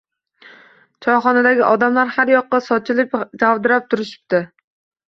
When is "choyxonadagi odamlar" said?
1.07-2.15